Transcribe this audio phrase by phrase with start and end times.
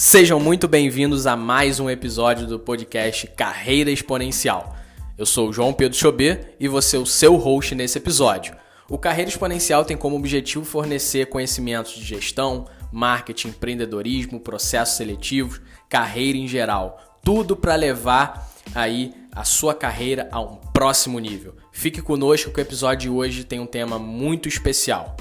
[0.00, 4.76] Sejam muito bem-vindos a mais um episódio do podcast Carreira Exponencial.
[5.18, 8.54] Eu sou o João Pedro Chobê e vou ser o seu host nesse episódio.
[8.88, 16.38] O Carreira Exponencial tem como objetivo fornecer conhecimentos de gestão, marketing, empreendedorismo, processos seletivos, carreira
[16.38, 21.56] em geral, tudo para levar aí a sua carreira a um próximo nível.
[21.72, 25.16] Fique conosco que o episódio de hoje tem um tema muito especial.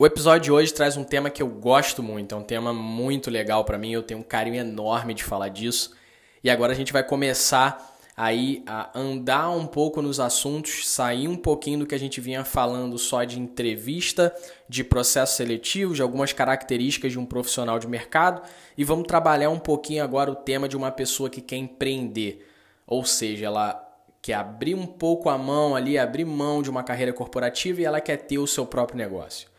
[0.00, 3.30] O episódio de hoje traz um tema que eu gosto muito, é um tema muito
[3.30, 5.94] legal para mim, eu tenho um carinho enorme de falar disso.
[6.42, 11.36] E agora a gente vai começar aí a andar um pouco nos assuntos, sair um
[11.36, 14.34] pouquinho do que a gente vinha falando só de entrevista,
[14.66, 18.40] de processo seletivo, de algumas características de um profissional de mercado
[18.78, 22.48] e vamos trabalhar um pouquinho agora o tema de uma pessoa que quer empreender.
[22.86, 23.86] Ou seja, ela
[24.22, 28.00] quer abrir um pouco a mão ali, abrir mão de uma carreira corporativa e ela
[28.00, 29.49] quer ter o seu próprio negócio.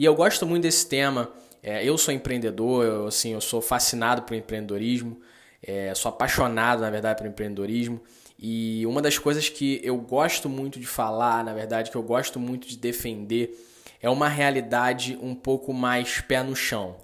[0.00, 1.30] E eu gosto muito desse tema.
[1.62, 5.20] É, eu sou empreendedor, eu, assim, eu sou fascinado por empreendedorismo,
[5.62, 8.00] é, sou apaixonado, na verdade, por empreendedorismo.
[8.38, 12.40] E uma das coisas que eu gosto muito de falar, na verdade, que eu gosto
[12.40, 13.54] muito de defender,
[14.00, 16.96] é uma realidade um pouco mais pé no chão.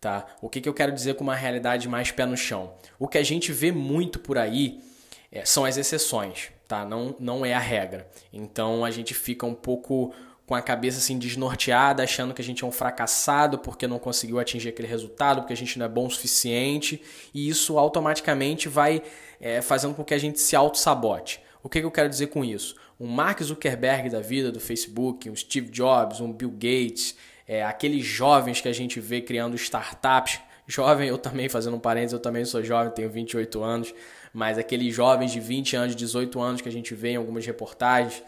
[0.00, 0.26] Tá?
[0.42, 2.74] O que, que eu quero dizer com uma realidade mais pé no chão?
[2.98, 4.80] O que a gente vê muito por aí
[5.30, 6.84] é, são as exceções, tá?
[6.84, 8.10] não, não é a regra.
[8.32, 10.12] Então a gente fica um pouco
[10.50, 14.40] com a cabeça assim desnorteada, achando que a gente é um fracassado porque não conseguiu
[14.40, 17.00] atingir aquele resultado, porque a gente não é bom o suficiente,
[17.32, 19.00] e isso automaticamente vai
[19.40, 21.40] é, fazendo com que a gente se auto-sabote.
[21.62, 22.74] O que, que eu quero dizer com isso?
[22.98, 27.14] Um Mark Zuckerberg da vida do Facebook, um Steve Jobs, um Bill Gates,
[27.46, 30.40] é, aqueles jovens que a gente vê criando startups.
[30.66, 33.94] Jovem, eu também, fazendo um parênteses, eu também sou jovem, tenho 28 anos,
[34.34, 38.20] mas aqueles jovens de 20 anos, 18 anos que a gente vê em algumas reportagens,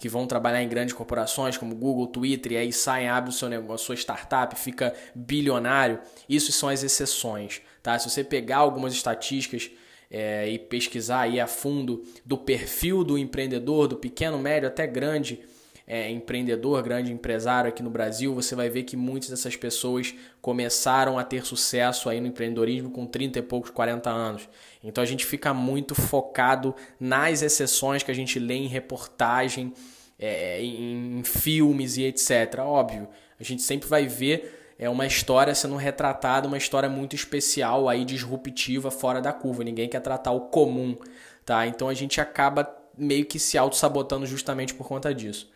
[0.00, 3.50] que vão trabalhar em grandes corporações como Google, Twitter, e aí saem, abre o seu
[3.50, 6.00] negócio, sua startup, fica bilionário.
[6.26, 7.98] Isso são as exceções, tá?
[7.98, 9.70] Se você pegar algumas estatísticas
[10.10, 15.38] é, e pesquisar aí a fundo do perfil do empreendedor, do pequeno, médio até grande
[15.90, 21.18] é, empreendedor, grande empresário aqui no Brasil, você vai ver que muitas dessas pessoas começaram
[21.18, 24.48] a ter sucesso aí no empreendedorismo com 30 e poucos, 40 anos.
[24.84, 29.72] Então a gente fica muito focado nas exceções que a gente lê em reportagem,
[30.16, 32.60] é, em, filmes e etc.
[32.60, 33.08] Óbvio,
[33.40, 38.04] a gente sempre vai ver é uma história sendo retratada, uma história muito especial aí
[38.04, 39.64] disruptiva fora da curva.
[39.64, 40.96] Ninguém quer tratar o comum,
[41.44, 41.66] tá?
[41.66, 45.50] Então a gente acaba meio que se auto sabotando justamente por conta disso.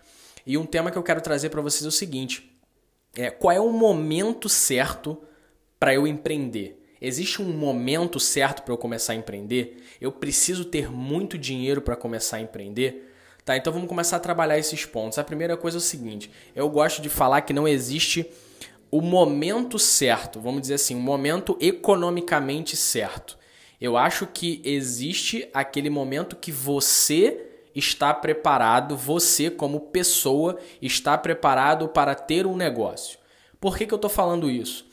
[0.47, 2.59] E um tema que eu quero trazer para vocês é o seguinte:
[3.17, 5.23] é, qual é o momento certo
[5.79, 6.81] para eu empreender?
[7.01, 9.83] Existe um momento certo para eu começar a empreender?
[10.01, 13.13] Eu preciso ter muito dinheiro para começar a empreender?
[13.45, 15.19] Tá, então vamos começar a trabalhar esses pontos.
[15.19, 18.27] A primeira coisa é o seguinte: eu gosto de falar que não existe
[18.91, 23.37] o momento certo, vamos dizer assim, o momento economicamente certo.
[23.81, 31.89] Eu acho que existe aquele momento que você está preparado, você como pessoa está preparado
[31.89, 33.19] para ter um negócio.
[33.61, 34.87] Por que, que eu estou falando isso?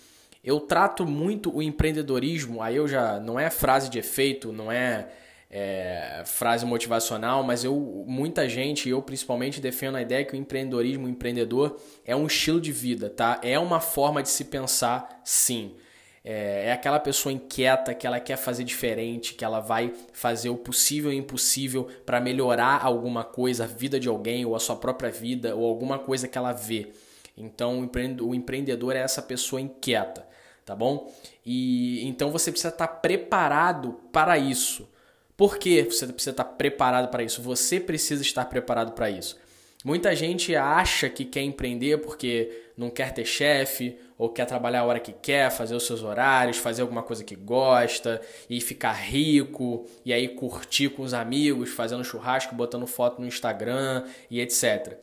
[0.44, 5.08] Eu trato muito o empreendedorismo, aí eu já não é frase de efeito, não é,
[5.50, 11.06] é frase motivacional, mas eu muita gente, eu principalmente defendo a ideia que o empreendedorismo,
[11.06, 13.40] o empreendedor é um estilo de vida, tá?
[13.44, 15.76] É uma forma de se pensar, sim.
[16.24, 20.58] É, é, aquela pessoa inquieta que ela quer fazer diferente, que ela vai fazer o
[20.58, 25.10] possível e impossível para melhorar alguma coisa, a vida de alguém, ou a sua própria
[25.10, 26.92] vida, ou alguma coisa que ela vê.
[27.36, 27.90] Então
[28.22, 30.28] o empreendedor é essa pessoa inquieta,
[30.64, 31.12] tá bom?
[31.44, 34.88] E então você precisa estar tá preparado para isso.
[35.36, 37.42] Por que você precisa estar tá preparado para isso?
[37.42, 39.40] Você precisa estar preparado para isso.
[39.84, 44.86] Muita gente acha que quer empreender porque não quer ter chefe ou quer trabalhar a
[44.86, 49.88] hora que quer, fazer os seus horários, fazer alguma coisa que gosta e ficar rico
[50.06, 55.00] e aí curtir com os amigos, fazendo churrasco, botando foto no Instagram e etc.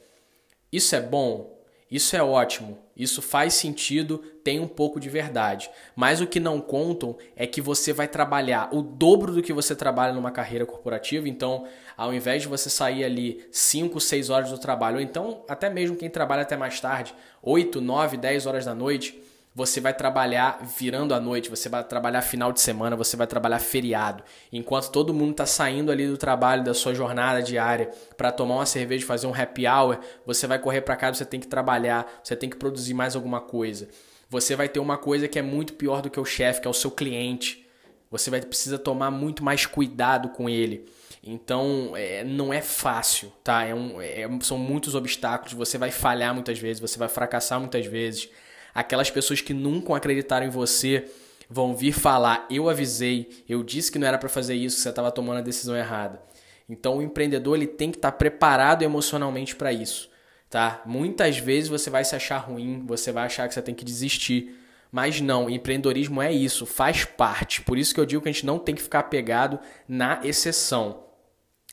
[0.70, 1.57] Isso é bom?
[1.90, 5.70] Isso é ótimo, isso faz sentido, tem um pouco de verdade.
[5.96, 9.74] Mas o que não contam é que você vai trabalhar o dobro do que você
[9.74, 11.26] trabalha numa carreira corporativa.
[11.26, 15.70] Então, ao invés de você sair ali 5, 6 horas do trabalho, ou então até
[15.70, 19.22] mesmo quem trabalha até mais tarde, 8, 9, 10 horas da noite,
[19.58, 23.58] você vai trabalhar virando a noite, você vai trabalhar final de semana, você vai trabalhar
[23.58, 24.22] feriado.
[24.52, 28.66] Enquanto todo mundo está saindo ali do trabalho, da sua jornada diária, para tomar uma
[28.66, 32.36] cerveja, fazer um happy hour, você vai correr para casa, você tem que trabalhar, você
[32.36, 33.88] tem que produzir mais alguma coisa.
[34.30, 36.70] Você vai ter uma coisa que é muito pior do que o chefe, que é
[36.70, 37.66] o seu cliente.
[38.12, 40.86] Você vai precisar tomar muito mais cuidado com ele.
[41.20, 43.64] Então, é, não é fácil, tá?
[43.64, 47.84] É um, é, são muitos obstáculos, você vai falhar muitas vezes, você vai fracassar muitas
[47.86, 48.30] vezes.
[48.78, 51.10] Aquelas pessoas que nunca acreditaram em você
[51.50, 55.10] vão vir falar: eu avisei, eu disse que não era para fazer isso, você estava
[55.10, 56.22] tomando a decisão errada.
[56.68, 60.08] Então o empreendedor ele tem que estar tá preparado emocionalmente para isso,
[60.48, 60.80] tá?
[60.86, 64.54] Muitas vezes você vai se achar ruim, você vai achar que você tem que desistir,
[64.92, 67.62] mas não, empreendedorismo é isso, faz parte.
[67.62, 69.58] Por isso que eu digo que a gente não tem que ficar pegado
[69.88, 71.02] na exceção,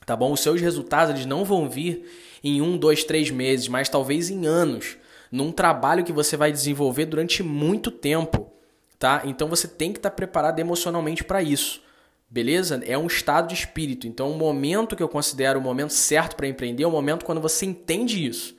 [0.04, 0.32] tá bom?
[0.32, 2.04] Os seus resultados eles não vão vir
[2.42, 4.96] em um, dois, três meses, mas talvez em anos,
[5.36, 8.56] num trabalho que você vai desenvolver durante muito tempo
[8.98, 9.22] tá?
[9.24, 11.82] Então você tem que estar tá preparado emocionalmente para isso.
[12.28, 12.82] Beleza?
[12.84, 14.06] É um estado de espírito.
[14.06, 17.40] Então, o momento que eu considero o momento certo para empreender é o momento quando
[17.40, 18.56] você entende isso.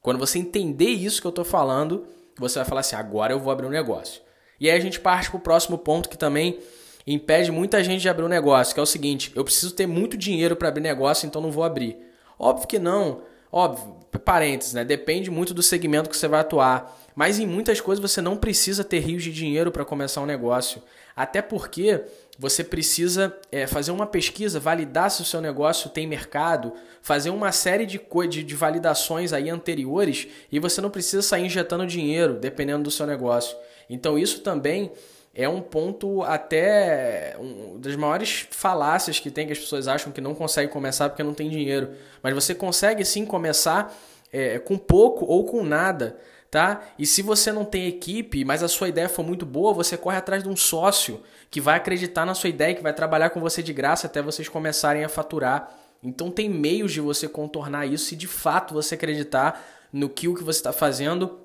[0.00, 2.06] Quando você entender isso que eu estou falando,
[2.38, 4.22] você vai falar assim: agora eu vou abrir um negócio.
[4.60, 6.58] E aí a gente parte para o próximo ponto que também
[7.06, 10.16] impede muita gente de abrir um negócio, que é o seguinte: eu preciso ter muito
[10.16, 11.98] dinheiro para abrir negócio, então não vou abrir.
[12.38, 13.22] Óbvio que não.
[13.50, 14.84] Óbvio, parênteses, né?
[14.84, 16.96] Depende muito do segmento que você vai atuar.
[17.14, 20.82] Mas em muitas coisas você não precisa ter rios de dinheiro para começar um negócio.
[21.16, 22.04] Até porque
[22.38, 26.72] você precisa é, fazer uma pesquisa, validar se o seu negócio tem mercado,
[27.02, 31.86] fazer uma série de, de, de validações aí anteriores e você não precisa sair injetando
[31.86, 33.56] dinheiro, dependendo do seu negócio.
[33.90, 34.92] Então isso também
[35.34, 40.20] é um ponto até um, das maiores falácias que tem que as pessoas acham que
[40.20, 41.90] não conseguem começar porque não tem dinheiro.
[42.22, 43.96] Mas você consegue sim começar
[44.32, 46.18] é, com pouco ou com nada
[46.50, 46.82] tá?
[46.98, 50.16] E se você não tem equipe, mas a sua ideia for muito boa, você corre
[50.16, 53.62] atrás de um sócio que vai acreditar na sua ideia, que vai trabalhar com você
[53.62, 55.72] de graça até vocês começarem a faturar.
[56.02, 60.34] Então tem meios de você contornar isso se de fato você acreditar no que o
[60.34, 61.40] que você está fazendo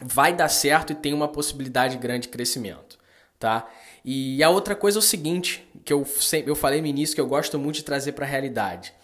[0.00, 2.98] vai dar certo e tem uma possibilidade grande de crescimento,
[3.42, 3.68] tá?
[4.04, 7.20] E a outra coisa é o seguinte, que eu sempre eu falei no início que
[7.20, 8.94] eu gosto muito de trazer para a realidade.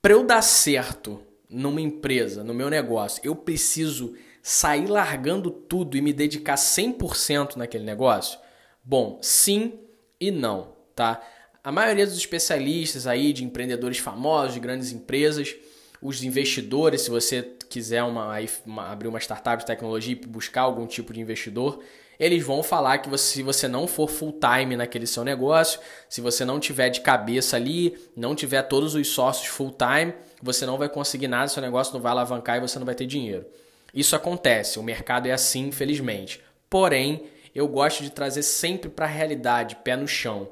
[0.00, 6.00] Para eu dar certo numa empresa, no meu negócio, eu preciso sair largando tudo e
[6.00, 8.38] me dedicar 100% naquele negócio?
[8.82, 9.78] Bom, sim
[10.18, 11.20] e não, tá?
[11.62, 15.54] A maioria dos especialistas aí de empreendedores famosos, de grandes empresas,
[16.00, 20.86] os investidores, se você quiser uma, uma, abrir uma startup de tecnologia e buscar algum
[20.86, 21.82] tipo de investidor,
[22.20, 26.20] eles vão falar que você, se você não for full time naquele seu negócio, se
[26.20, 30.12] você não tiver de cabeça ali, não tiver todos os sócios full time,
[30.42, 33.06] você não vai conseguir nada, seu negócio não vai alavancar e você não vai ter
[33.06, 33.46] dinheiro.
[33.94, 36.42] Isso acontece, o mercado é assim, infelizmente.
[36.68, 37.24] Porém,
[37.54, 40.46] eu gosto de trazer sempre para a realidade, pé no chão.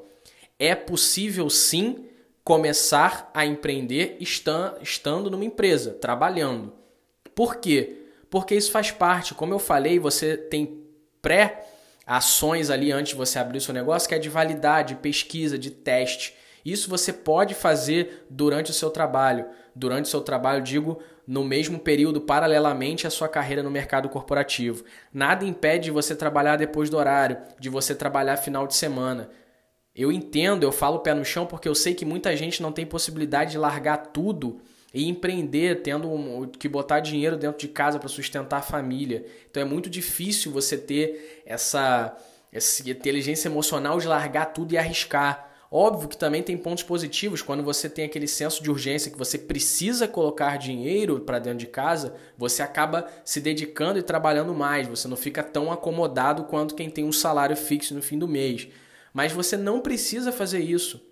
[0.59, 2.07] É possível sim
[2.43, 6.73] começar a empreender estando numa empresa, trabalhando.
[7.35, 8.07] Por quê?
[8.31, 9.35] Porque isso faz parte.
[9.35, 10.88] Como eu falei, você tem
[11.21, 15.71] pré-ações ali antes de você abrir o seu negócio, que é de validade, pesquisa, de
[15.71, 16.35] teste.
[16.65, 19.47] Isso você pode fazer durante o seu trabalho.
[19.75, 24.85] Durante o seu trabalho, digo, no mesmo período, paralelamente à sua carreira no mercado corporativo.
[25.13, 29.31] Nada impede de você trabalhar depois do horário, de você trabalhar final de semana.
[29.95, 32.87] Eu entendo, eu falo pé no chão porque eu sei que muita gente não tem
[32.87, 34.61] possibilidade de largar tudo
[34.93, 39.27] e empreender, tendo que botar dinheiro dentro de casa para sustentar a família.
[39.51, 42.17] Então é muito difícil você ter essa,
[42.53, 45.47] essa inteligência emocional de largar tudo e arriscar.
[45.71, 49.37] Óbvio que também tem pontos positivos quando você tem aquele senso de urgência que você
[49.37, 55.07] precisa colocar dinheiro para dentro de casa, você acaba se dedicando e trabalhando mais, você
[55.07, 58.69] não fica tão acomodado quanto quem tem um salário fixo no fim do mês.
[59.13, 61.07] Mas você não precisa fazer isso.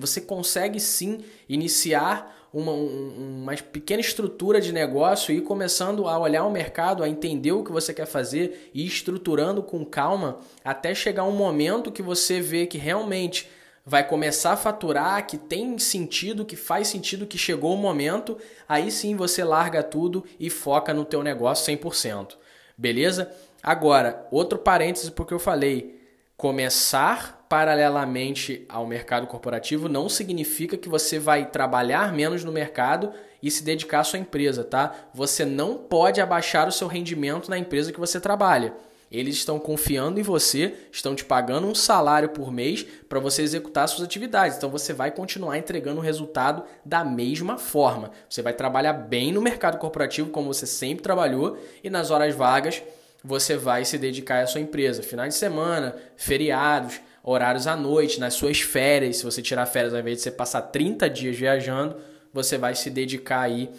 [0.00, 6.44] Você consegue sim iniciar uma, uma pequena estrutura de negócio e ir começando a olhar
[6.44, 11.24] o mercado, a entender o que você quer fazer e estruturando com calma até chegar
[11.24, 13.48] um momento que você vê que realmente
[13.84, 18.36] vai começar a faturar, que tem sentido, que faz sentido, que chegou o momento,
[18.68, 22.36] aí sim você larga tudo e foca no teu negócio 100%.
[22.76, 23.32] Beleza?
[23.62, 25.98] Agora, outro parêntese porque eu falei,
[26.36, 33.12] começar paralelamente ao mercado corporativo não significa que você vai trabalhar menos no mercado
[33.42, 34.94] e se dedicar à sua empresa, tá?
[35.14, 38.74] Você não pode abaixar o seu rendimento na empresa que você trabalha.
[39.10, 43.88] Eles estão confiando em você, estão te pagando um salário por mês para você executar
[43.88, 44.58] suas atividades.
[44.58, 48.10] Então você vai continuar entregando o resultado da mesma forma.
[48.28, 52.82] Você vai trabalhar bem no mercado corporativo, como você sempre trabalhou, e nas horas vagas
[53.22, 55.02] você vai se dedicar à sua empresa.
[55.02, 59.18] Finais de semana, feriados, horários à noite, nas suas férias.
[59.18, 61.96] Se você tirar férias ao invés de você passar 30 dias viajando,
[62.32, 63.70] você vai se dedicar aí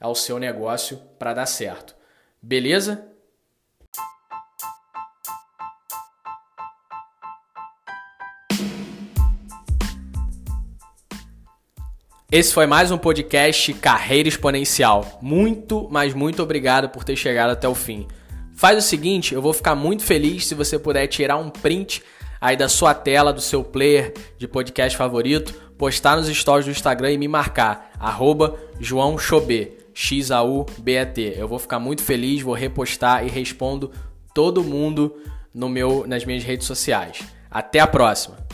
[0.00, 1.94] ao seu negócio para dar certo.
[2.40, 3.04] Beleza?
[12.30, 15.18] Esse foi mais um podcast Carreira Exponencial.
[15.22, 18.06] Muito, mas muito obrigado por ter chegado até o fim.
[18.58, 22.02] Faz o seguinte, eu vou ficar muito feliz se você puder tirar um print
[22.40, 27.12] aí da sua tela, do seu player de podcast favorito, postar nos stories do Instagram
[27.12, 31.34] e me marcar, arroba João Chobê, X-A-U-B-E-T.
[31.36, 33.92] Eu vou ficar muito feliz, vou repostar e respondo
[34.34, 35.14] todo mundo
[35.54, 37.20] no meu, nas minhas redes sociais.
[37.48, 38.47] Até a próxima!